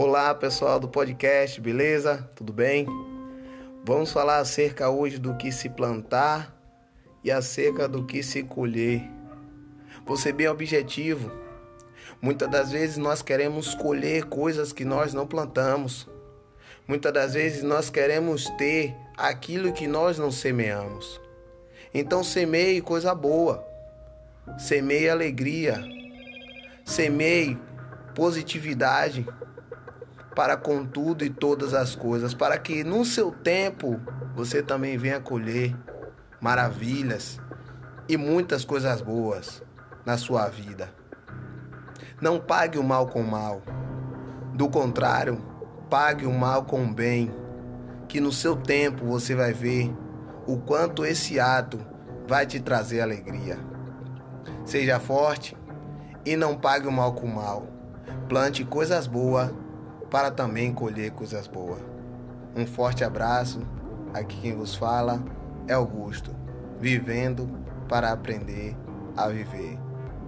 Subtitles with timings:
[0.00, 2.18] Olá pessoal do podcast, beleza?
[2.36, 2.86] Tudo bem?
[3.84, 6.56] Vamos falar acerca hoje do que se plantar
[7.24, 9.02] e acerca do que se colher.
[10.06, 11.32] Vou ser bem objetivo.
[12.22, 16.08] Muitas das vezes nós queremos colher coisas que nós não plantamos.
[16.86, 21.20] Muitas das vezes nós queremos ter aquilo que nós não semeamos.
[21.92, 23.66] Então semeie coisa boa.
[24.60, 25.82] Semeie alegria.
[26.84, 27.58] Semeie
[28.14, 29.26] positividade
[30.38, 34.00] para com tudo e todas as coisas, para que no seu tempo
[34.36, 35.76] você também venha colher
[36.40, 37.40] maravilhas
[38.08, 39.60] e muitas coisas boas
[40.06, 40.94] na sua vida.
[42.20, 43.62] Não pague o mal com o mal.
[44.54, 45.44] Do contrário,
[45.90, 47.34] pague o mal com o bem,
[48.06, 49.92] que no seu tempo você vai ver
[50.46, 51.84] o quanto esse ato
[52.28, 53.58] vai te trazer alegria.
[54.64, 55.56] Seja forte
[56.24, 57.66] e não pague o mal com o mal.
[58.28, 59.50] Plante coisas boas
[60.10, 61.80] para também colher coisas boas.
[62.56, 63.60] Um forte abraço.
[64.14, 65.22] Aqui quem vos fala
[65.66, 66.34] é Augusto,
[66.80, 67.48] vivendo
[67.88, 68.76] para aprender
[69.16, 69.78] a viver.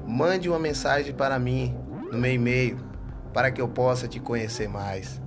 [0.06, 1.74] Mande uma mensagem para mim
[2.10, 2.78] no meu e-mail
[3.32, 5.20] para que eu possa te conhecer mais.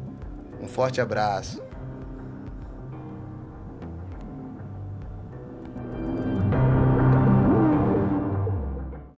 [0.62, 1.62] Um forte abraço.